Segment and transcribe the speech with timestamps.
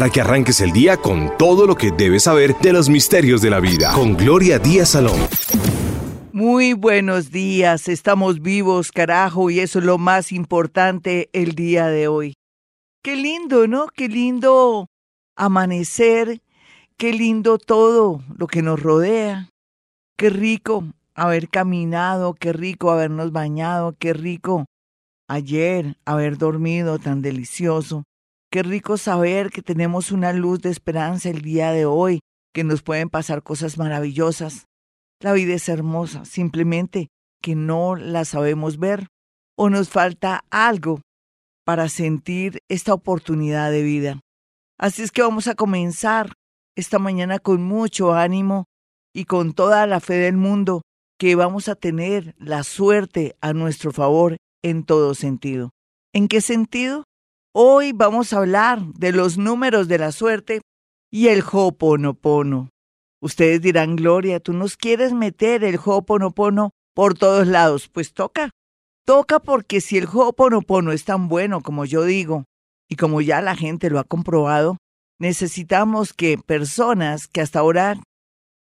[0.00, 3.50] para que arranques el día con todo lo que debes saber de los misterios de
[3.50, 3.92] la vida.
[3.92, 5.20] Con Gloria Díaz Salón.
[6.32, 12.08] Muy buenos días, estamos vivos, carajo, y eso es lo más importante el día de
[12.08, 12.32] hoy.
[13.02, 13.88] Qué lindo, ¿no?
[13.88, 14.86] Qué lindo
[15.36, 16.40] amanecer,
[16.96, 19.50] qué lindo todo lo que nos rodea.
[20.16, 20.82] Qué rico
[21.14, 24.64] haber caminado, qué rico habernos bañado, qué rico
[25.28, 28.04] ayer haber dormido tan delicioso.
[28.52, 32.18] Qué rico saber que tenemos una luz de esperanza el día de hoy,
[32.52, 34.66] que nos pueden pasar cosas maravillosas.
[35.20, 37.10] La vida es hermosa, simplemente
[37.40, 39.06] que no la sabemos ver
[39.56, 41.00] o nos falta algo
[41.64, 44.20] para sentir esta oportunidad de vida.
[44.78, 46.32] Así es que vamos a comenzar
[46.76, 48.64] esta mañana con mucho ánimo
[49.14, 50.82] y con toda la fe del mundo
[51.20, 55.70] que vamos a tener la suerte a nuestro favor en todo sentido.
[56.12, 57.04] ¿En qué sentido?
[57.52, 60.60] Hoy vamos a hablar de los números de la suerte
[61.10, 62.68] y el Hoponopono.
[63.20, 67.88] Ustedes dirán, Gloria, tú nos quieres meter el Ho'oponopono por todos lados.
[67.88, 68.50] Pues toca.
[69.04, 72.44] Toca porque si el Ho'oponopono es tan bueno como yo digo,
[72.88, 74.76] y como ya la gente lo ha comprobado,
[75.18, 78.00] necesitamos que personas que hasta ahora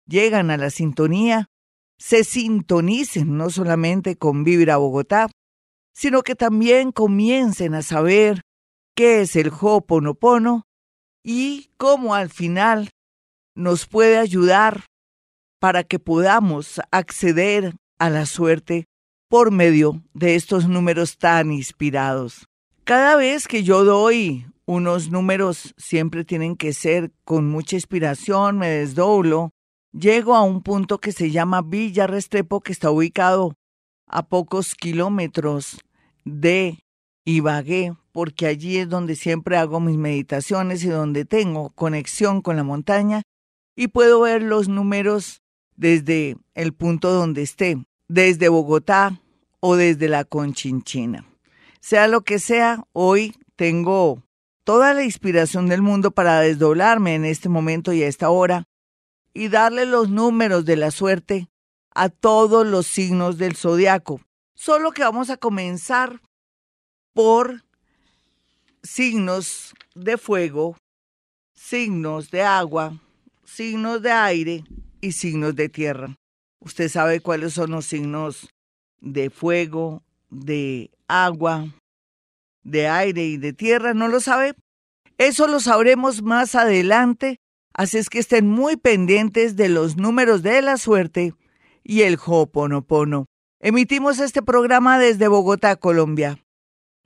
[0.07, 1.45] llegan a la sintonía
[1.99, 5.29] se sintonicen no solamente con Vibra Bogotá,
[5.95, 8.41] sino que también comiencen a saber
[8.99, 10.67] qué es el Ho'oponopono
[11.23, 12.91] y cómo al final
[13.55, 14.87] nos puede ayudar
[15.61, 18.87] para que podamos acceder a la suerte
[19.29, 22.49] por medio de estos números tan inspirados.
[22.83, 28.67] Cada vez que yo doy unos números, siempre tienen que ser con mucha inspiración, me
[28.67, 29.51] desdoblo,
[29.93, 33.55] llego a un punto que se llama Villa Restrepo, que está ubicado
[34.09, 35.79] a pocos kilómetros
[36.25, 36.81] de
[37.25, 42.65] Ibagué, porque allí es donde siempre hago mis meditaciones y donde tengo conexión con la
[42.65, 43.23] montaña
[43.77, 45.41] y puedo ver los números
[45.77, 49.21] desde el punto donde esté, desde Bogotá
[49.61, 51.29] o desde la Conchinchina.
[51.79, 54.25] Sea lo que sea, hoy tengo
[54.65, 58.65] toda la inspiración del mundo para desdoblarme en este momento y a esta hora
[59.33, 61.51] y darle los números de la suerte
[61.95, 64.21] a todos los signos del zodiaco.
[64.57, 66.21] Solo que vamos a comenzar
[67.13, 67.63] por
[68.89, 70.77] signos de fuego,
[71.55, 72.99] signos de agua,
[73.45, 74.65] signos de aire
[75.03, 76.17] y signos de tierra.
[76.59, 78.49] Usted sabe cuáles son los signos
[79.01, 81.69] de fuego, de agua,
[82.65, 84.55] de aire y de tierra, ¿no lo sabe?
[85.19, 87.41] Eso lo sabremos más adelante,
[87.75, 91.35] así es que estén muy pendientes de los números de la suerte
[91.85, 93.27] y el Hoponopono.
[93.61, 96.43] Emitimos este programa desde Bogotá, Colombia.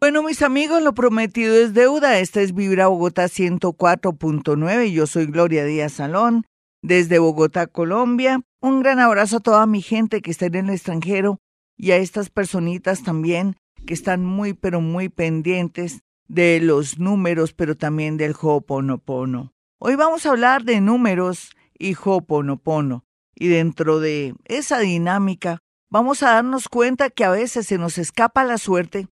[0.03, 2.19] Bueno, mis amigos, lo prometido es deuda.
[2.19, 6.45] Esta es Vibra Bogotá 104.9 y yo soy Gloria Díaz Salón
[6.83, 8.41] desde Bogotá, Colombia.
[8.61, 11.39] Un gran abrazo a toda mi gente que está en el extranjero
[11.77, 13.55] y a estas personitas también
[13.87, 19.53] que están muy, pero muy pendientes de los números, pero también del Ho'oponopono.
[19.79, 23.05] Hoy vamos a hablar de números y Ho'oponopono.
[23.37, 28.43] Y dentro de esa dinámica, vamos a darnos cuenta que a veces se nos escapa
[28.43, 29.07] la suerte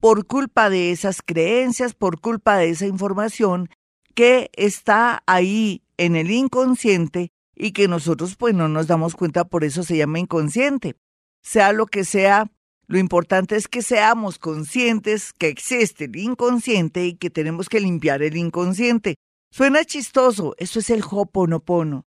[0.00, 3.68] por culpa de esas creencias, por culpa de esa información
[4.14, 9.64] que está ahí en el inconsciente y que nosotros pues no nos damos cuenta, por
[9.64, 10.96] eso se llama inconsciente.
[11.42, 12.50] Sea lo que sea,
[12.86, 18.22] lo importante es que seamos conscientes que existe el inconsciente y que tenemos que limpiar
[18.22, 19.16] el inconsciente.
[19.52, 22.06] Suena chistoso, eso es el Ho'oponopono.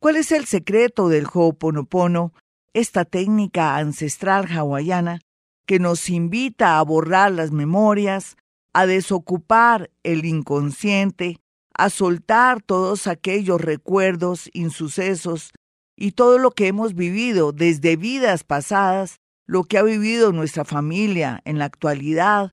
[0.00, 2.32] ¿Cuál es el secreto del Ho'oponopono?
[2.74, 5.20] Esta técnica ancestral hawaiana
[5.66, 8.36] que nos invita a borrar las memorias,
[8.72, 11.38] a desocupar el inconsciente,
[11.74, 15.52] a soltar todos aquellos recuerdos, insucesos
[15.96, 21.40] y todo lo que hemos vivido desde vidas pasadas, lo que ha vivido nuestra familia
[21.44, 22.50] en la actualidad,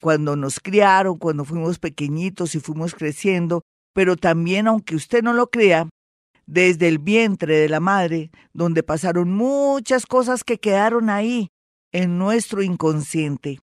[0.00, 3.62] cuando nos criaron, cuando fuimos pequeñitos y fuimos creciendo,
[3.94, 5.88] pero también, aunque usted no lo crea,
[6.46, 11.48] desde el vientre de la madre, donde pasaron muchas cosas que quedaron ahí,
[11.92, 13.60] en nuestro inconsciente.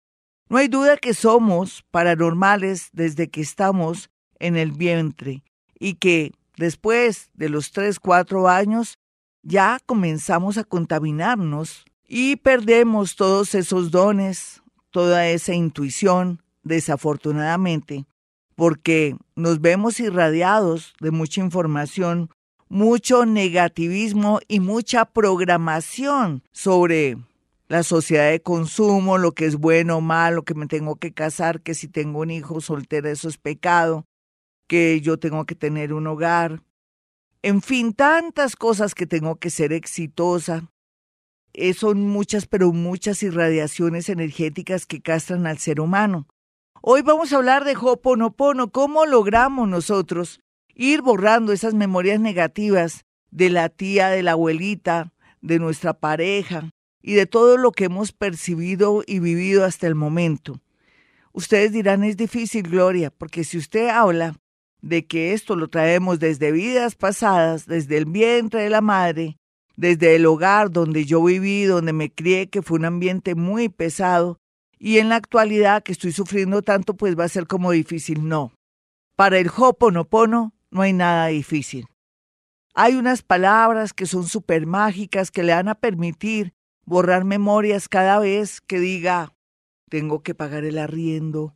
[0.49, 5.43] No hay duda que somos paranormales desde que estamos en el vientre
[5.79, 8.99] y que después de los 3, 4 años
[9.43, 18.07] ya comenzamos a contaminarnos y perdemos todos esos dones, toda esa intuición, desafortunadamente,
[18.55, 22.31] porque nos vemos irradiados de mucha información,
[22.69, 27.19] mucho negativismo y mucha programación sobre
[27.75, 31.61] la sociedad de consumo, lo que es bueno o malo, que me tengo que casar,
[31.61, 34.07] que si tengo un hijo soltero eso es pecado.
[34.69, 36.63] que yo tengo que tener un hogar,
[37.43, 40.71] en fin, tantas cosas que tengo que ser exitosa.
[41.53, 46.29] Eh, son muchas, pero muchas irradiaciones energéticas que castran al ser humano.
[46.81, 50.41] Hoy vamos a hablar de Hoponopono, cómo logramos nosotros
[50.77, 55.13] ir borrando esas memorias negativas de la tía, de la abuelita,
[55.43, 56.71] de nuestra pareja
[57.07, 60.63] y de todo lo que hemos percibido y vivido hasta el momento.
[61.33, 64.41] Ustedes dirán, es difícil, Gloria, porque si usted habla
[64.81, 69.37] de que esto lo traemos desde vidas pasadas, desde el vientre de la madre,
[69.77, 74.39] desde el hogar donde yo viví, donde me crié, que fue un ambiente muy pesado,
[74.79, 78.27] y en la actualidad que estoy sufriendo tanto, pues va a ser como difícil.
[78.27, 78.53] No.
[79.15, 81.87] Para el Hoponopono no hay nada difícil.
[82.75, 86.55] Hay unas palabras que son súper mágicas que le van a permitir
[86.87, 89.33] borrar memorias cada vez que diga
[89.89, 91.55] tengo que pagar el arriendo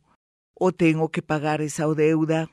[0.53, 2.49] o tengo que pagar esa deuda,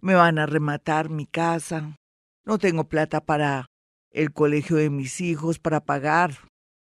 [0.00, 1.96] me van a rematar mi casa,
[2.44, 3.66] no tengo plata para
[4.10, 6.38] el colegio de mis hijos, para pagar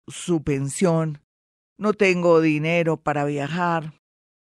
[0.07, 1.21] su pensión,
[1.77, 3.93] no tengo dinero para viajar.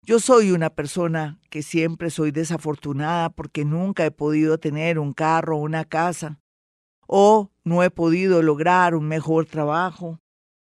[0.06, 5.58] Yo soy una persona que siempre soy desafortunada porque nunca he podido tener un carro
[5.58, 6.40] o una casa,
[7.08, 10.20] o no he podido lograr un mejor trabajo,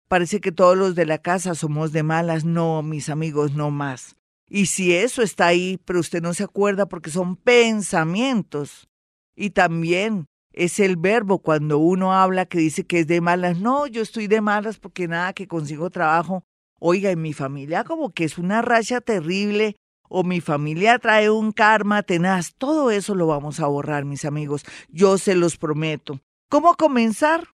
[0.08, 2.44] Parece que todos los de la casa somos de malas.
[2.44, 4.16] No, mis amigos, no más.
[4.48, 8.88] Y si eso está ahí, pero usted no se acuerda porque son pensamientos.
[9.34, 13.58] Y también es el verbo cuando uno habla que dice que es de malas.
[13.58, 16.44] No, yo estoy de malas porque nada que consigo trabajo.
[16.78, 19.76] Oiga, en mi familia como que es una racha terrible
[20.08, 22.54] o mi familia trae un karma tenaz.
[22.56, 24.62] Todo eso lo vamos a borrar, mis amigos.
[24.88, 26.20] Yo se los prometo.
[26.48, 27.48] ¿Cómo comenzar?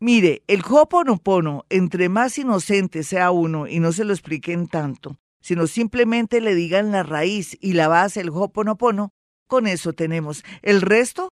[0.00, 5.66] Mire, el Hoponopono, entre más inocente sea uno y no se lo expliquen tanto, sino
[5.66, 9.10] simplemente le digan la raíz y la base del Hoponopono,
[9.46, 10.42] con eso tenemos.
[10.62, 11.28] El resto,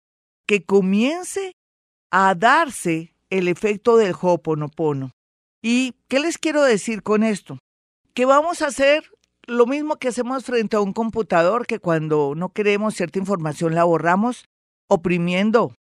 [0.46, 1.54] que comience
[2.12, 5.12] a darse el efecto del Hoponopono.
[5.62, 7.60] ¿Y qué les quiero decir con esto?
[8.14, 9.04] Que vamos a hacer
[9.46, 13.84] lo mismo que hacemos frente a un computador, que cuando no queremos cierta información la
[13.84, 14.46] borramos
[14.88, 15.76] oprimiendo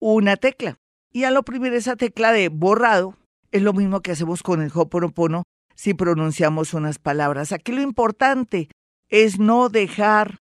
[0.00, 0.78] una tecla.
[1.12, 3.16] Y al oprimir esa tecla de borrado,
[3.50, 5.42] es lo mismo que hacemos con el Hoponopono
[5.74, 7.52] si pronunciamos unas palabras.
[7.52, 8.68] Aquí lo importante
[9.08, 10.38] es no dejar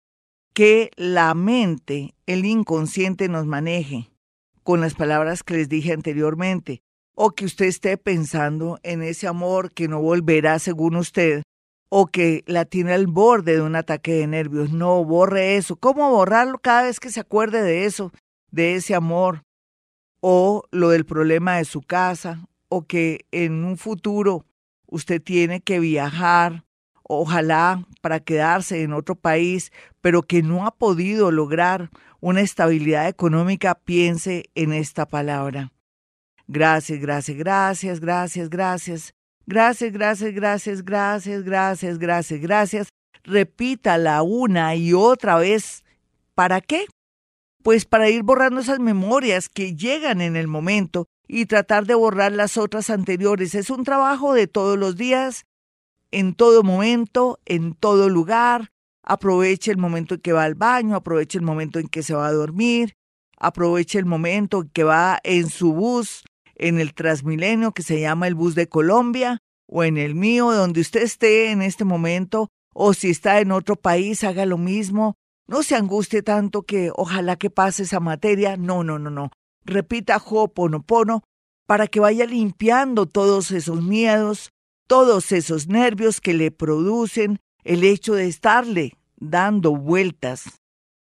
[0.53, 4.11] que la mente, el inconsciente nos maneje
[4.63, 6.83] con las palabras que les dije anteriormente,
[7.15, 11.43] o que usted esté pensando en ese amor que no volverá según usted,
[11.89, 14.73] o que la tiene al borde de un ataque de nervios.
[14.73, 15.77] No, borre eso.
[15.77, 18.13] ¿Cómo borrarlo cada vez que se acuerde de eso,
[18.51, 19.43] de ese amor,
[20.21, 24.45] o lo del problema de su casa, o que en un futuro
[24.87, 26.65] usted tiene que viajar,
[27.03, 33.75] ojalá para quedarse en otro país, pero que no ha podido lograr una estabilidad económica,
[33.75, 35.73] piense en esta palabra.
[36.47, 39.15] Gracias, gracias, gracias, gracias, gracias.
[39.47, 42.89] Gracias, gracias, gracias, gracias, gracias, gracias, gracias.
[43.25, 45.85] Repítala una y otra vez.
[46.35, 46.87] ¿Para qué?
[47.63, 52.33] Pues para ir borrando esas memorias que llegan en el momento y tratar de borrar
[52.33, 53.55] las otras anteriores.
[53.55, 55.45] Es un trabajo de todos los días,
[56.11, 58.71] en todo momento, en todo lugar.
[59.03, 62.27] Aproveche el momento en que va al baño, aproveche el momento en que se va
[62.27, 62.95] a dormir,
[63.39, 68.27] aproveche el momento en que va en su bus, en el Transmilenio que se llama
[68.27, 72.95] el bus de Colombia, o en el mío, donde usted esté en este momento, o
[72.95, 75.17] si está en otro país, haga lo mismo,
[75.49, 78.57] no se angustie tanto que ojalá que pase esa materia.
[78.57, 79.31] No, no, no, no.
[79.65, 81.23] Repita Ho'oponopono
[81.67, 84.51] para que vaya limpiando todos esos miedos,
[84.87, 90.45] todos esos nervios que le producen el hecho de estarle dando vueltas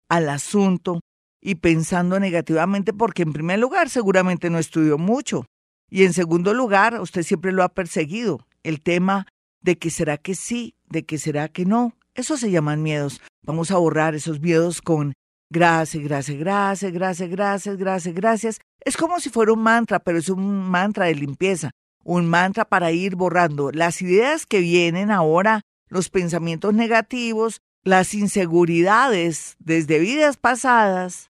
[0.09, 1.01] al asunto
[1.41, 5.47] y pensando negativamente porque en primer lugar seguramente no estudió mucho
[5.91, 9.27] y en segundo lugar usted siempre lo ha perseguido, el tema
[9.61, 13.21] de que será que sí, de que será que no, eso se llaman miedos.
[13.45, 15.13] Vamos a borrar esos miedos con
[15.51, 18.61] gracias, gracias, gracias, gracias, gracias, gracias, gracias.
[18.81, 21.71] Es como si fuera un mantra, pero es un mantra de limpieza,
[22.03, 29.55] un mantra para ir borrando las ideas que vienen ahora, los pensamientos negativos, las inseguridades
[29.61, 31.31] desde vidas pasadas,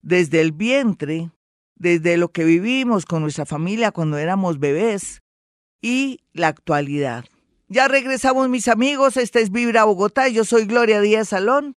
[0.00, 1.30] desde el vientre,
[1.76, 5.20] desde lo que vivimos con nuestra familia cuando éramos bebés
[5.82, 7.26] y la actualidad.
[7.74, 11.74] Ya regresamos mis amigos, esta es Vibra Bogotá, yo soy Gloria Díaz Salón.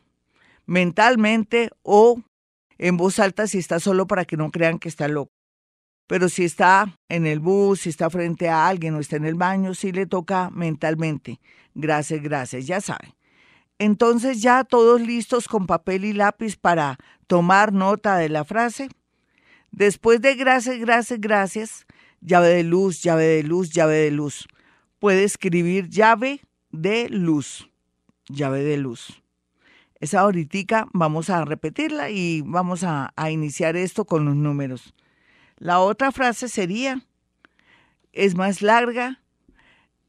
[0.65, 2.21] mentalmente o
[2.77, 5.34] en voz alta si está solo para que no crean que está loco.
[6.07, 9.35] Pero si está en el bus, si está frente a alguien o está en el
[9.35, 11.39] baño, sí le toca mentalmente.
[11.73, 13.13] Gracias, gracias, ya saben.
[13.79, 16.97] Entonces ya todos listos con papel y lápiz para
[17.27, 18.89] tomar nota de la frase.
[19.71, 21.85] Después de gracias, gracias, gracias,
[22.21, 24.47] llave de luz, llave de luz, llave de luz.
[24.99, 27.69] Puede escribir llave de luz,
[28.29, 29.21] llave de luz.
[29.99, 34.93] Esa ahorita vamos a repetirla y vamos a, a iniciar esto con los números.
[35.57, 37.01] La otra frase sería,
[38.11, 39.21] es más larga,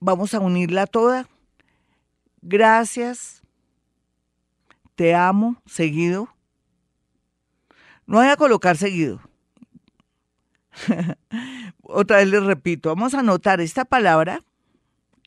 [0.00, 1.28] vamos a unirla toda.
[2.42, 3.42] Gracias,
[4.94, 6.28] te amo, seguido.
[8.06, 9.20] No voy a colocar seguido.
[11.82, 14.40] Otra vez les repito, vamos a anotar esta palabra,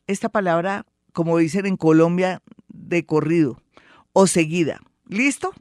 [0.06, 3.60] esta palabra, como dicen en Colombia, de corrido
[4.12, 4.80] o seguida.
[5.06, 5.52] ¿Listo?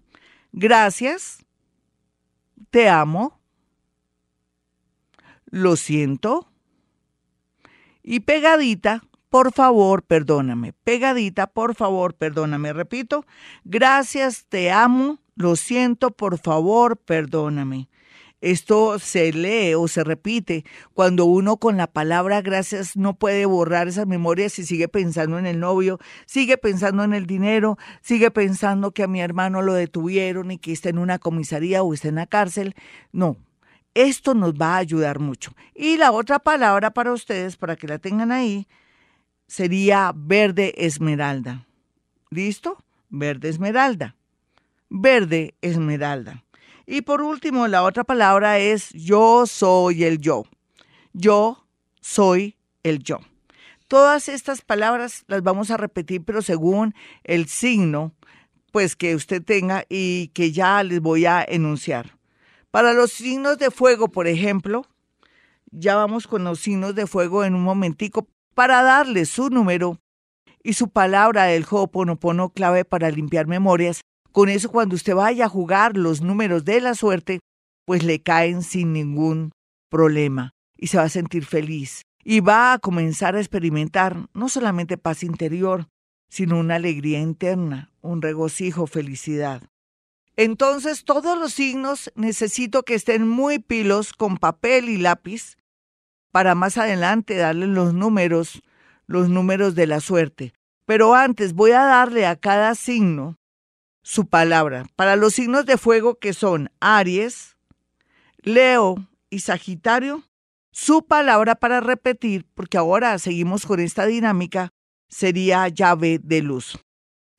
[0.51, 1.45] Gracias,
[2.69, 3.38] te amo,
[5.49, 6.47] lo siento.
[8.01, 10.73] Y pegadita, por favor, perdóname.
[10.83, 12.73] Pegadita, por favor, perdóname.
[12.73, 13.25] Repito,
[13.63, 17.89] gracias, te amo, lo siento, por favor, perdóname.
[18.41, 20.63] Esto se lee o se repite
[20.93, 25.45] cuando uno con la palabra gracias no puede borrar esas memorias y sigue pensando en
[25.45, 30.51] el novio, sigue pensando en el dinero, sigue pensando que a mi hermano lo detuvieron
[30.51, 32.75] y que está en una comisaría o está en la cárcel.
[33.11, 33.35] No,
[33.93, 35.53] esto nos va a ayudar mucho.
[35.73, 38.67] Y la otra palabra para ustedes, para que la tengan ahí,
[39.47, 41.65] sería verde esmeralda.
[42.29, 42.83] ¿Listo?
[43.09, 44.15] Verde esmeralda.
[44.89, 46.43] Verde esmeralda.
[46.85, 50.45] Y por último, la otra palabra es yo soy el yo.
[51.13, 51.65] Yo
[52.01, 53.19] soy el yo.
[53.87, 56.93] Todas estas palabras las vamos a repetir, pero según
[57.23, 58.13] el signo,
[58.71, 62.18] pues que usted tenga y que ya les voy a enunciar.
[62.71, 64.85] Para los signos de fuego, por ejemplo,
[65.71, 69.99] ya vamos con los signos de fuego en un momentico para darle su número
[70.63, 74.01] y su palabra del Ho'oponopono clave para limpiar memorias.
[74.31, 77.39] Con eso, cuando usted vaya a jugar los números de la suerte,
[77.85, 79.51] pues le caen sin ningún
[79.89, 82.03] problema y se va a sentir feliz.
[82.23, 85.87] Y va a comenzar a experimentar no solamente paz interior,
[86.29, 89.63] sino una alegría interna, un regocijo, felicidad.
[90.41, 95.57] Entonces, todos los signos necesito que estén muy pilos con papel y lápiz
[96.31, 98.61] para más adelante darle los números,
[99.05, 100.53] los números de la suerte.
[100.85, 103.35] Pero antes voy a darle a cada signo
[104.01, 104.85] su palabra.
[104.95, 107.57] Para los signos de fuego que son Aries,
[108.37, 108.95] Leo
[109.29, 110.23] y Sagitario,
[110.71, 114.69] su palabra para repetir, porque ahora seguimos con esta dinámica,
[115.09, 116.79] sería llave de luz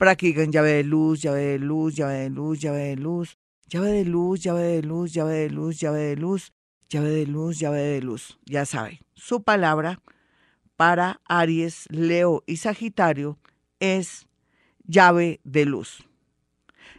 [0.01, 3.37] practican llave de luz, llave de luz, llave de luz, llave de luz,
[3.69, 6.53] llave de luz, llave de luz, llave de luz, llave de luz,
[6.89, 8.39] llave de luz, llave de luz.
[8.47, 10.01] Ya sabe, su palabra
[10.77, 13.39] para Aries, Leo y Sagitario
[13.79, 14.27] es
[14.87, 16.03] llave de luz.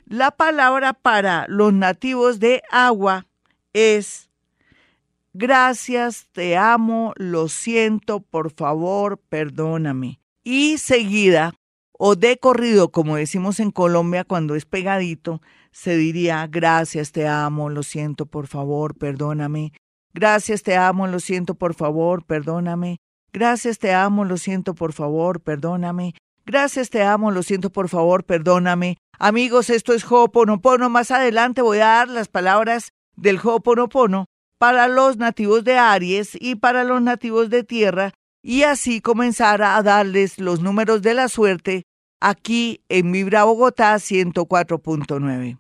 [0.05, 3.25] La palabra para los nativos de agua
[3.73, 4.29] es
[5.33, 10.19] gracias, te amo, lo siento, por favor, perdóname.
[10.43, 11.55] Y seguida
[12.03, 15.39] o de corrido, como decimos en Colombia cuando es pegadito,
[15.71, 19.71] se diría gracias, te amo, lo siento, por favor, perdóname.
[20.11, 22.97] Gracias, te amo, lo siento, por favor, perdóname.
[23.31, 26.15] Gracias, te amo, lo siento, por favor, perdóname.
[26.43, 28.97] Gracias, te amo, lo siento, por favor, perdóname.
[29.19, 30.89] Amigos, esto es Ho'oponopono.
[30.89, 34.25] Más adelante voy a dar las palabras del Ho'oponopono
[34.57, 39.79] para los nativos de Aries y para los nativos de Tierra y así comenzar a
[39.83, 41.83] darles los números de la suerte
[42.21, 45.57] aquí en Vibra Bogotá 104.9.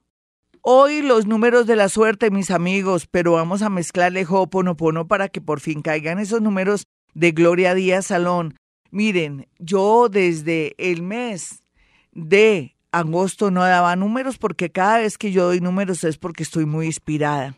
[0.61, 5.41] Hoy los números de la suerte, mis amigos, pero vamos a mezclarle Ho'oponopono para que
[5.41, 8.55] por fin caigan esos números de Gloria Díaz Salón.
[8.91, 11.63] Miren, yo desde el mes
[12.11, 16.65] de agosto no daba números porque cada vez que yo doy números es porque estoy
[16.65, 17.57] muy inspirada.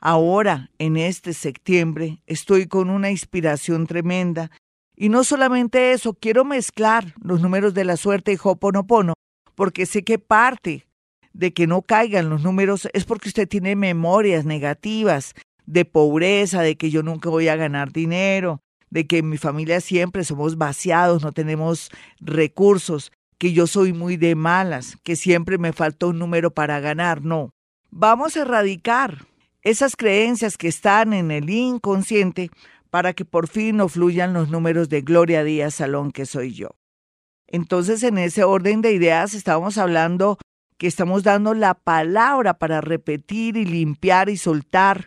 [0.00, 4.50] Ahora, en este septiembre, estoy con una inspiración tremenda.
[5.00, 9.14] Y no solamente eso, quiero mezclar los números de la suerte y Ho'oponopono,
[9.54, 10.88] porque sé que parte
[11.32, 15.34] de que no caigan los números es porque usted tiene memorias negativas
[15.66, 19.80] de pobreza, de que yo nunca voy a ganar dinero, de que en mi familia
[19.80, 25.72] siempre somos vaciados, no tenemos recursos, que yo soy muy de malas, que siempre me
[25.72, 27.22] falta un número para ganar.
[27.22, 27.50] No.
[27.92, 29.26] Vamos a erradicar
[29.62, 32.50] esas creencias que están en el inconsciente
[32.90, 36.70] para que por fin no fluyan los números de Gloria Díaz Salón, que soy yo.
[37.46, 40.38] Entonces, en ese orden de ideas, estábamos hablando
[40.76, 45.06] que estamos dando la palabra para repetir y limpiar y soltar,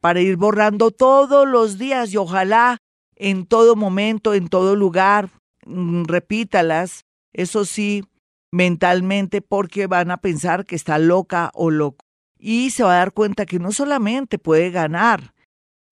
[0.00, 2.78] para ir borrando todos los días y ojalá
[3.16, 5.30] en todo momento, en todo lugar,
[5.66, 8.04] mm, repítalas, eso sí,
[8.52, 12.04] mentalmente, porque van a pensar que está loca o loco.
[12.38, 15.34] Y se va a dar cuenta que no solamente puede ganar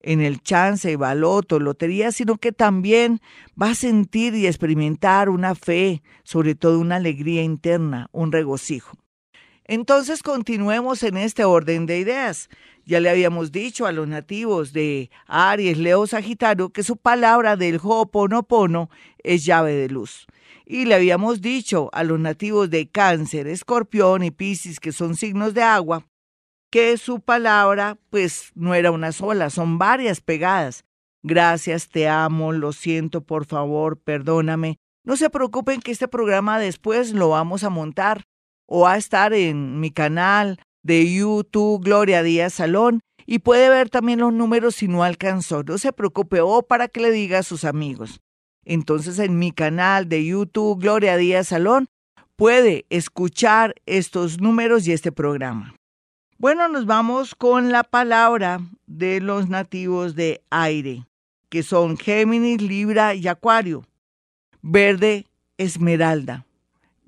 [0.07, 3.19] en el chance, baloto, lotería, sino que también
[3.61, 8.97] va a sentir y experimentar una fe, sobre todo una alegría interna, un regocijo.
[9.65, 12.49] Entonces continuemos en este orden de ideas.
[12.85, 17.77] Ya le habíamos dicho a los nativos de Aries, Leo, Sagitario que su palabra del
[17.83, 20.25] Ho'oponopono es llave de luz.
[20.65, 25.53] Y le habíamos dicho a los nativos de Cáncer, Escorpión y Piscis, que son signos
[25.53, 26.07] de agua,
[26.77, 30.85] que su palabra pues no era una sola, son varias pegadas.
[31.23, 34.77] Gracias, te amo, lo siento, por favor, perdóname.
[35.03, 38.25] No se preocupen que este programa después lo vamos a montar
[38.67, 44.19] o a estar en mi canal de YouTube Gloria Díaz Salón y puede ver también
[44.19, 45.63] los números si no alcanzó.
[45.63, 48.21] No se preocupe o para que le diga a sus amigos.
[48.65, 51.87] Entonces en mi canal de YouTube Gloria Díaz Salón
[52.35, 55.73] puede escuchar estos números y este programa.
[56.39, 61.05] Bueno, nos vamos con la palabra de los nativos de aire,
[61.49, 63.85] que son Géminis, Libra y Acuario.
[64.61, 65.25] Verde,
[65.57, 66.47] esmeralda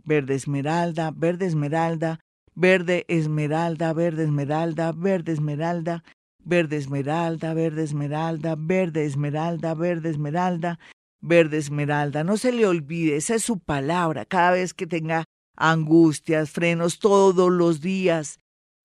[0.09, 2.19] verde esmeralda, verde esmeralda,
[2.55, 6.03] verde esmeralda, verde esmeralda, verde esmeralda,
[6.43, 10.79] verde esmeralda, verde esmeralda, verde esmeralda, verde esmeralda,
[11.21, 12.23] verde esmeralda.
[12.23, 14.25] No se le olvide, esa es su palabra.
[14.25, 18.39] Cada vez que tenga angustias, frenos, todos los días,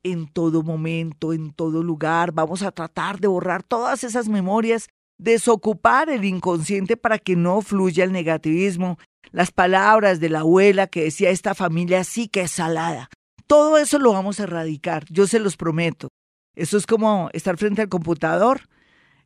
[0.04, 4.88] en todo momento, en todo lugar, vamos a tratar de borrar todas esas memorias,
[5.18, 8.98] desocupar el inconsciente para que no fluya el negativismo
[9.32, 13.08] las palabras de la abuela que decía esta familia sí que es salada.
[13.48, 16.08] Todo eso lo vamos a erradicar, yo se los prometo.
[16.54, 18.68] Eso es como estar frente al computador,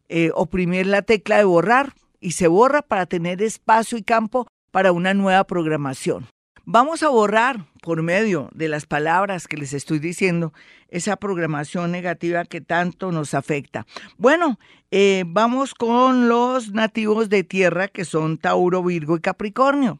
[0.08, 4.92] eh, oprimir la tecla de borrar y se borra para tener espacio y campo para
[4.92, 6.26] una nueva programación.
[6.70, 10.52] Vamos a borrar por medio de las palabras que les estoy diciendo
[10.88, 13.86] esa programación negativa que tanto nos afecta.
[14.18, 14.58] Bueno,
[14.90, 19.98] eh, vamos con los nativos de tierra que son Tauro, Virgo y Capricornio.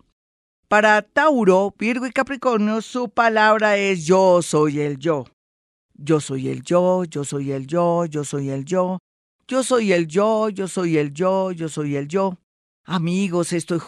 [0.69, 5.25] Para Tauro, Virgo y Capricornio, su palabra es yo soy el yo.
[5.95, 8.99] Yo soy el yo, yo soy el yo, yo soy el yo.
[9.47, 12.37] Yo soy el yo, yo soy el yo, yo soy el yo.
[12.85, 13.83] Amigos, esto es.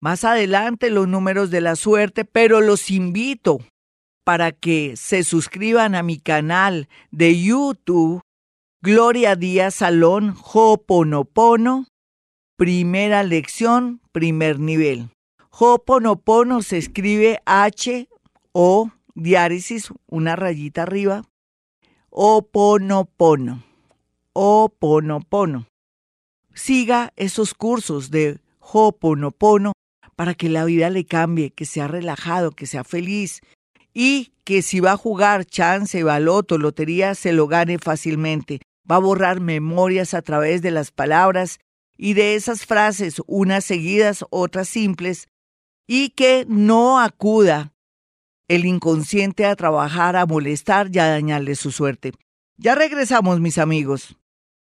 [0.00, 3.58] Más adelante los números de la suerte, pero los invito
[4.24, 8.20] para que se suscriban a mi canal de YouTube
[8.82, 11.86] Gloria Díaz Salón Ho'oponopono,
[12.56, 15.10] primera lección, primer nivel.
[15.50, 18.08] Ho'oponopono se escribe H
[18.52, 21.24] O diáresis, una rayita arriba.
[22.10, 23.64] Oponopono.
[24.32, 25.66] Oponopono.
[26.54, 29.72] Siga esos cursos de Ho'oponopono
[30.16, 33.42] para que la vida le cambie, que sea relajado, que sea feliz
[33.92, 38.60] y que si va a jugar chance, baloto, lotería, se lo gane fácilmente.
[38.90, 41.60] Va a borrar memorias a través de las palabras
[41.96, 45.28] y de esas frases, unas seguidas, otras simples,
[45.86, 47.72] y que no acuda
[48.48, 52.12] el inconsciente a trabajar, a molestar y a dañarle su suerte.
[52.58, 54.16] Ya regresamos, mis amigos.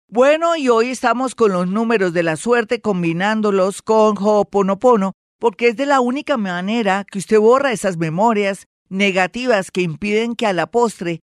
[0.09, 5.77] Bueno, y hoy estamos con los números de la suerte combinándolos con Ho'oponopono porque es
[5.77, 10.71] de la única manera que usted borra esas memorias negativas que impiden que a la
[10.71, 11.21] postre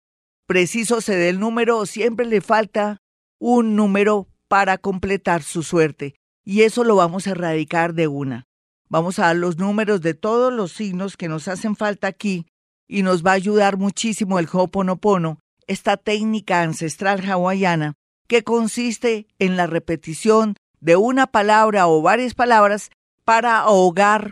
[0.45, 2.97] preciso se dé el número siempre le falta
[3.39, 6.15] un número para completar su suerte.
[6.43, 8.43] Y eso lo vamos a erradicar de una.
[8.89, 12.47] Vamos a dar los números de todos los signos que nos hacen falta aquí
[12.89, 17.93] y nos va a ayudar muchísimo el Ho'oponopono, esta técnica ancestral hawaiana
[18.27, 22.91] que consiste en la repetición de una palabra o varias palabras
[23.31, 24.31] para ahogar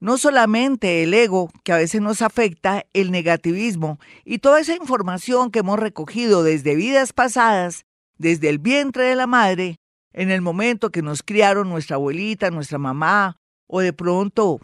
[0.00, 4.00] no solamente el ego, que a veces nos afecta, el negativismo.
[4.24, 7.84] Y toda esa información que hemos recogido desde vidas pasadas,
[8.18, 9.76] desde el vientre de la madre,
[10.12, 13.36] en el momento que nos criaron nuestra abuelita, nuestra mamá,
[13.68, 14.58] o de pronto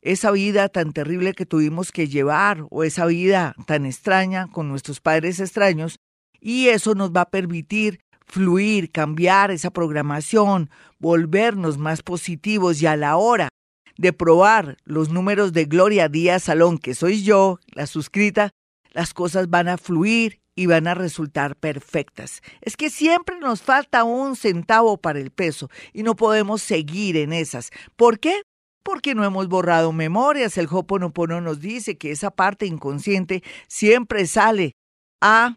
[0.00, 5.00] esa vida tan terrible que tuvimos que llevar, o esa vida tan extraña con nuestros
[5.00, 5.96] padres extraños,
[6.40, 7.98] y eso nos va a permitir
[8.34, 10.68] fluir, cambiar esa programación,
[10.98, 13.48] volvernos más positivos y a la hora
[13.96, 18.50] de probar los números de Gloria Díaz Salón, que soy yo, la suscrita,
[18.90, 22.42] las cosas van a fluir y van a resultar perfectas.
[22.60, 27.32] Es que siempre nos falta un centavo para el peso y no podemos seguir en
[27.32, 27.70] esas.
[27.94, 28.42] ¿Por qué?
[28.82, 30.58] Porque no hemos borrado memorias.
[30.58, 34.72] El Hoponopono nos dice que esa parte inconsciente siempre sale
[35.20, 35.54] a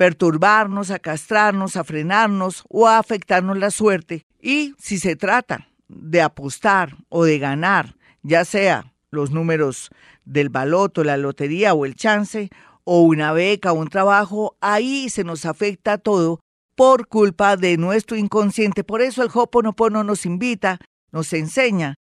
[0.00, 4.24] perturbarnos, a castrarnos, a frenarnos o a afectarnos la suerte.
[4.40, 9.90] Y si se trata de apostar o de ganar, ya sea los números
[10.24, 12.48] del baloto, la lotería o el chance,
[12.84, 16.40] o una beca o un trabajo, ahí se nos afecta todo
[16.74, 18.84] por culpa de nuestro inconsciente.
[18.84, 20.78] Por eso el Hoponopono nos invita,
[21.12, 21.96] nos enseña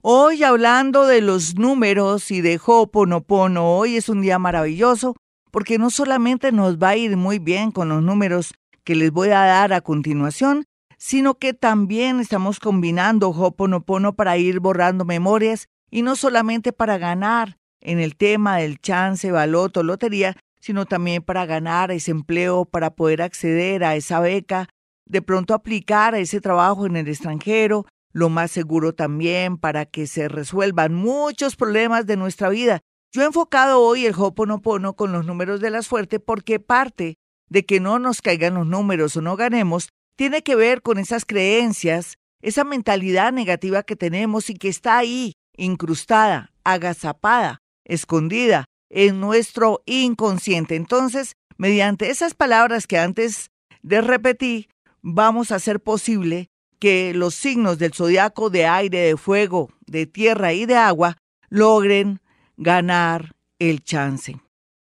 [0.00, 5.16] Hoy hablando de los números y de Hoponopono, hoy es un día maravilloso
[5.50, 9.30] porque no solamente nos va a ir muy bien con los números que les voy
[9.30, 10.66] a dar a continuación,
[10.98, 17.58] sino que también estamos combinando Hoponopono para ir borrando memorias y no solamente para ganar
[17.80, 23.20] en el tema del chance, baloto, lotería, sino también para ganar ese empleo, para poder
[23.20, 24.68] acceder a esa beca,
[25.06, 30.06] de pronto aplicar a ese trabajo en el extranjero, lo más seguro también para que
[30.06, 32.80] se resuelvan muchos problemas de nuestra vida.
[33.12, 37.16] Yo he enfocado hoy el Hoponopono con los números de la suerte porque parte
[37.48, 41.24] de que no nos caigan los números o no ganemos tiene que ver con esas
[41.24, 49.82] creencias, esa mentalidad negativa que tenemos y que está ahí, incrustada, agazapada, escondida en nuestro
[49.86, 50.76] inconsciente.
[50.76, 53.50] Entonces, mediante esas palabras que antes
[53.82, 54.68] de repetir,
[55.02, 60.52] vamos a hacer posible que los signos del zodiaco de aire, de fuego, de tierra
[60.52, 61.16] y de agua
[61.48, 62.20] logren
[62.56, 64.36] ganar el chance.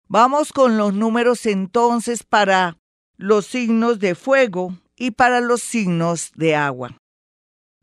[0.08, 2.76] Vamos con los números entonces para
[3.16, 6.96] los signos de fuego y para los signos de agua.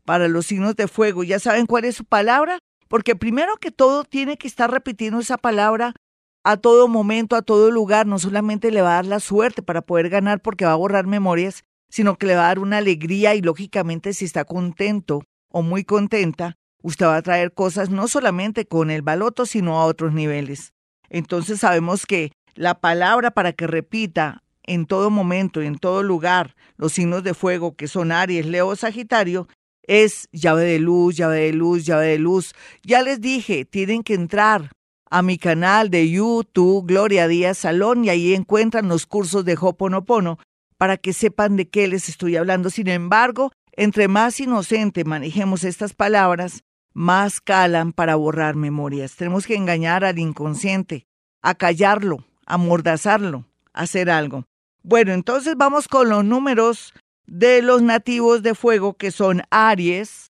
[0.04, 2.58] Para los signos de fuego, ¿ya saben cuál es su palabra?
[2.88, 5.94] Porque primero que todo tiene que estar repitiendo esa palabra
[6.42, 8.06] a todo momento, a todo lugar.
[8.06, 11.06] No solamente le va a dar la suerte para poder ganar porque va a borrar
[11.06, 15.62] memorias, sino que le va a dar una alegría y lógicamente si está contento o
[15.62, 20.12] muy contenta, usted va a traer cosas no solamente con el baloto, sino a otros
[20.12, 20.72] niveles.
[21.08, 26.54] Entonces sabemos que la palabra para que repita en todo momento y en todo lugar
[26.76, 29.48] los signos de fuego que son Aries, Leo, Sagitario,
[29.82, 32.54] es llave de luz, llave de luz, llave de luz.
[32.84, 34.70] Ya les dije, tienen que entrar
[35.10, 40.38] a mi canal de YouTube, Gloria Díaz Salón, y ahí encuentran los cursos de Hoponopono
[40.80, 42.70] para que sepan de qué les estoy hablando.
[42.70, 46.64] Sin embargo, entre más inocente manejemos estas palabras,
[46.94, 49.14] más calan para borrar memorias.
[49.14, 51.04] Tenemos que engañar al inconsciente,
[51.42, 54.46] a callarlo, a mordazarlo, a hacer algo.
[54.82, 56.94] Bueno, entonces vamos con los números
[57.26, 60.30] de los nativos de fuego que son Aries,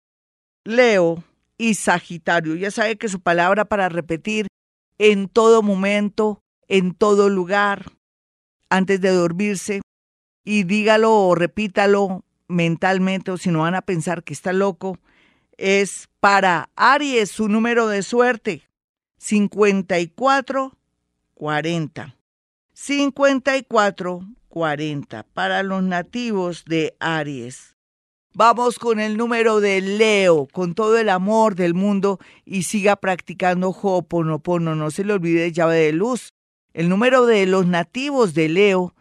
[0.63, 1.23] Leo
[1.58, 2.53] y Sagitario.
[2.53, 4.45] Ya sabe que su palabra para repetir
[4.99, 7.93] en todo momento, en todo lugar,
[8.69, 9.81] antes de dormirse,
[10.45, 14.97] y dígalo o repítalo mentalmente o si no van a pensar que está loco,
[15.58, 18.63] es para Aries su número de suerte
[19.17, 20.77] 54
[21.34, 22.15] 40.
[22.73, 27.75] 54 40 para los nativos de Aries.
[28.34, 33.69] Vamos con el número de Leo, con todo el amor del mundo y siga practicando
[33.69, 34.75] Ho'oponopono.
[34.75, 36.34] No se le olvide llave de luz.
[36.73, 38.93] El número de los nativos de Leo,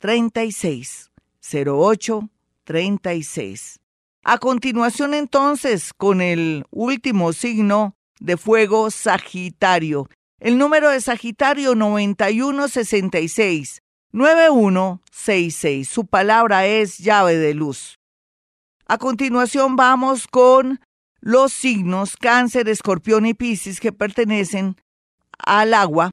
[0.00, 1.10] 0836.
[1.40, 3.80] 0836.
[4.24, 10.08] A continuación entonces, con el último signo de fuego Sagitario.
[10.40, 13.82] El número de Sagitario 9166.
[14.12, 15.88] 9166.
[15.88, 17.98] Su palabra es llave de luz.
[18.86, 20.80] A continuación vamos con
[21.20, 24.76] los signos cáncer, escorpión y piscis que pertenecen
[25.38, 26.12] al agua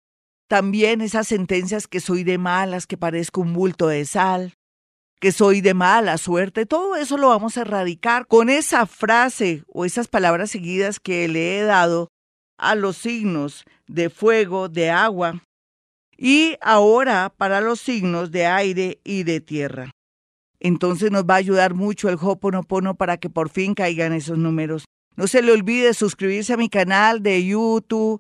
[0.50, 4.56] también esas sentencias que soy de malas, que parezco un bulto de sal,
[5.22, 9.86] que soy de mala suerte, todo eso lo vamos a erradicar con esa frase o
[9.86, 12.10] esas palabras seguidas que le he dado
[12.58, 15.44] a los signos de fuego, de agua
[16.18, 19.92] y ahora para los signos de aire y de tierra.
[20.60, 24.86] Entonces nos va a ayudar mucho el Hoponopono para que por fin caigan esos números.
[25.16, 28.20] No se le olvide suscribirse a mi canal de YouTube,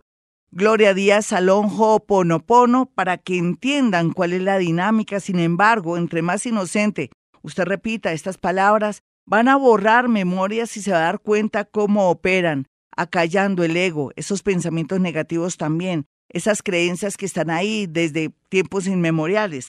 [0.52, 5.20] Gloria Díaz Salón Ho'oponopono para que entiendan cuál es la dinámica.
[5.20, 7.12] Sin embargo, entre más inocente
[7.44, 12.10] usted repita estas palabras, van a borrar memorias y se va a dar cuenta cómo
[12.10, 12.66] operan,
[12.98, 19.68] acallando el ego, esos pensamientos negativos también, esas creencias que están ahí desde tiempos inmemoriales.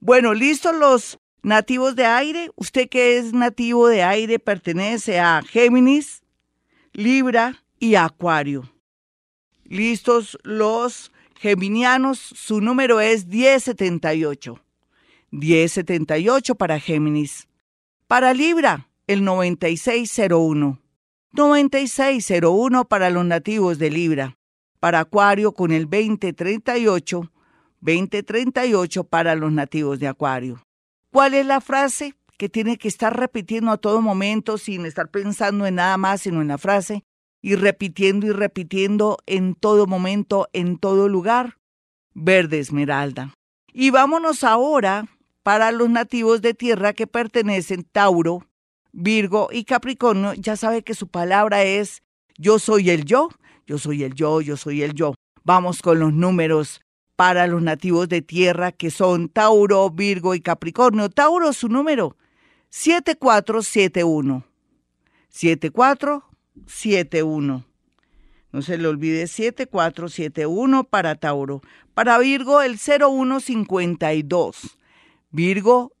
[0.00, 2.50] Bueno, listos los nativos de aire.
[2.56, 6.22] Usted que es nativo de aire pertenece a Géminis,
[6.92, 8.75] Libra y Acuario.
[9.68, 14.60] Listos los geminianos, su número es 1078.
[15.30, 17.48] 1078 para Géminis.
[18.06, 20.80] Para Libra, el 9601.
[21.32, 24.38] 9601 para los nativos de Libra.
[24.78, 27.32] Para Acuario con el 2038.
[27.80, 30.62] 2038 para los nativos de Acuario.
[31.12, 35.66] ¿Cuál es la frase que tiene que estar repitiendo a todo momento sin estar pensando
[35.66, 37.04] en nada más sino en la frase?
[37.46, 41.58] Y repitiendo y repitiendo en todo momento, en todo lugar,
[42.12, 43.34] verde esmeralda.
[43.72, 45.06] Y vámonos ahora
[45.44, 48.44] para los nativos de tierra que pertenecen Tauro,
[48.90, 50.34] Virgo y Capricornio.
[50.34, 52.02] Ya sabe que su palabra es
[52.36, 53.28] yo soy el yo,
[53.64, 55.14] yo soy el yo, yo soy el yo.
[55.44, 56.80] Vamos con los números
[57.14, 61.10] para los nativos de tierra que son Tauro, Virgo y Capricornio.
[61.10, 62.16] Tauro, su número
[62.70, 64.42] 7471.
[65.28, 66.24] 74
[66.66, 67.64] 71.
[68.52, 71.60] No se le olvide 7471 para Tauro.
[71.94, 74.78] Para Virgo el 0152.
[75.30, 75.92] Virgo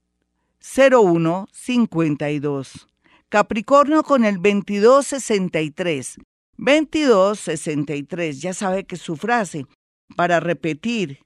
[0.60, 2.88] 0152.
[3.28, 6.16] Capricornio con el 2263.
[6.56, 8.40] 2263.
[8.40, 9.66] Ya sabe que su frase
[10.16, 11.18] para repetir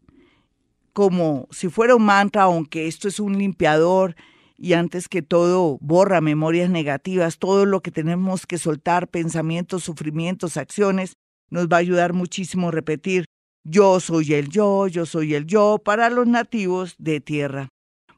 [0.92, 4.16] como si fuera un mantra, aunque esto es un limpiador
[4.62, 10.58] y antes que todo borra memorias negativas, todo lo que tenemos que soltar, pensamientos, sufrimientos,
[10.58, 11.14] acciones,
[11.48, 13.24] nos va a ayudar muchísimo repetir
[13.64, 17.68] Yo soy el yo, yo soy el yo para los nativos de tierra.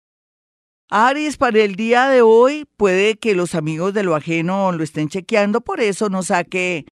[0.91, 5.07] Aries, para el día de hoy puede que los amigos de lo ajeno lo estén
[5.07, 6.87] chequeando, por eso no saque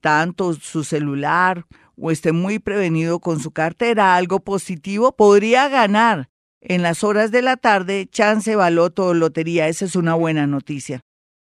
[0.00, 1.64] tanto su celular
[1.96, 6.28] o esté muy prevenido con su cartera, algo positivo, podría ganar
[6.60, 9.68] en las horas de la tarde chance, baloto o lotería.
[9.68, 11.00] Esa es una buena noticia.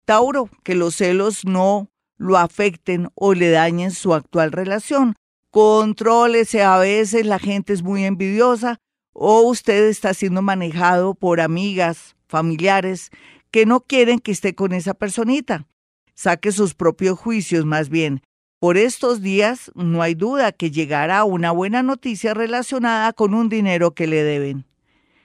[0.05, 5.15] Tauro, que los celos no lo afecten o le dañen su actual relación.
[5.51, 8.77] Contrólese, a veces la gente es muy envidiosa
[9.11, 13.11] o usted está siendo manejado por amigas, familiares
[13.51, 15.67] que no quieren que esté con esa personita.
[16.15, 18.21] Saque sus propios juicios más bien.
[18.59, 23.93] Por estos días no hay duda que llegará una buena noticia relacionada con un dinero
[23.93, 24.65] que le deben.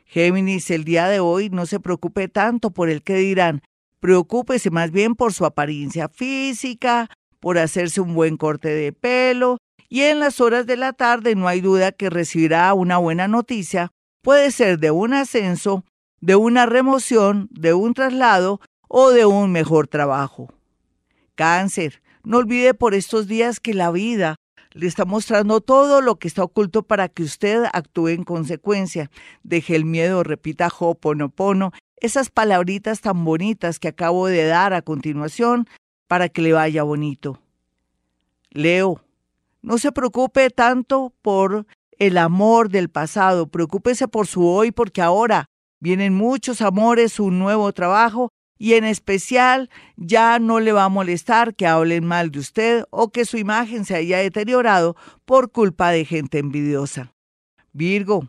[0.07, 3.63] Géminis, el día de hoy no se preocupe tanto por el que dirán,
[4.01, 9.59] preocúpese más bien por su apariencia física, por hacerse un buen corte de pelo,
[9.89, 13.93] y en las horas de la tarde no hay duda que recibirá una buena noticia,
[14.23, 15.85] puede ser de un ascenso,
[16.21, 20.53] de una remoción, de un traslado o de un mejor trabajo.
[21.35, 24.37] Cáncer, no olvide por estos días que la vida
[24.73, 29.11] le está mostrando todo lo que está oculto para que usted actúe en consecuencia.
[29.43, 35.67] Deje el miedo, repita Ho'oponopono, esas palabritas tan bonitas que acabo de dar a continuación
[36.09, 37.41] para que le vaya bonito.
[38.51, 39.06] Leo,
[39.67, 41.67] no se preocupe tanto por
[41.99, 45.47] el amor del pasado, preocúpese por su hoy porque ahora
[45.81, 51.57] vienen muchos amores, un nuevo trabajo y en especial ya no le va a molestar
[51.57, 56.05] que hablen mal de usted o que su imagen se haya deteriorado por culpa de
[56.05, 57.13] gente envidiosa.
[57.73, 58.25] Virgo,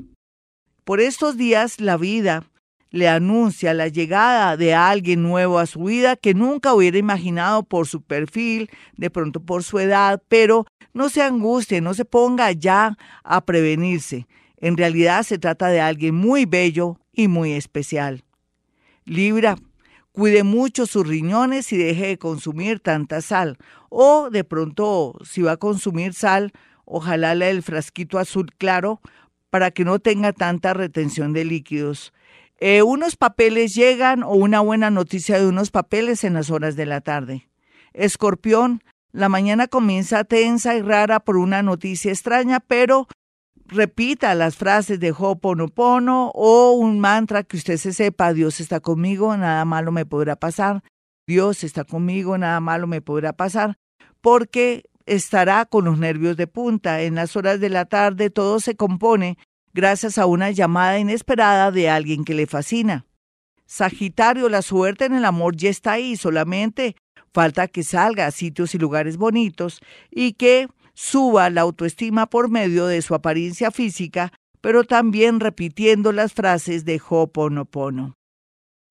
[0.83, 2.49] por estos días la vida
[2.89, 7.87] le anuncia la llegada de alguien nuevo a su vida que nunca hubiera imaginado por
[7.87, 12.97] su perfil, de pronto por su edad, pero no se angustie, no se ponga ya
[13.23, 14.27] a prevenirse.
[14.57, 18.23] En realidad se trata de alguien muy bello y muy especial.
[19.05, 19.57] Libra,
[20.17, 23.59] Cuide mucho sus riñones y deje de consumir tanta sal.
[23.89, 26.53] O de pronto, si va a consumir sal,
[26.85, 28.99] ojalá le el frasquito azul claro
[29.51, 32.13] para que no tenga tanta retención de líquidos.
[32.59, 36.85] Eh, unos papeles llegan o una buena noticia de unos papeles en las horas de
[36.85, 37.49] la tarde.
[37.93, 43.07] Escorpión, la mañana comienza tensa y rara por una noticia extraña, pero
[43.65, 49.35] repita las frases de Ho'oponopono o un mantra que usted se sepa, Dios está conmigo,
[49.37, 50.83] nada malo me podrá pasar,
[51.27, 53.77] Dios está conmigo, nada malo me podrá pasar,
[54.21, 57.01] porque estará con los nervios de punta.
[57.01, 59.37] En las horas de la tarde todo se compone
[59.77, 63.05] gracias a una llamada inesperada de alguien que le fascina.
[63.67, 66.95] Sagitario, la suerte en el amor ya está ahí, solamente
[67.31, 72.87] falta que salga a sitios y lugares bonitos y que suba la autoestima por medio
[72.87, 78.15] de su apariencia física, pero también repitiendo las frases de Ho'oponopono.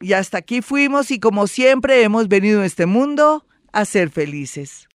[0.00, 4.88] y hasta aquí fuimos y como siempre hemos venido a este mundo a ser felices.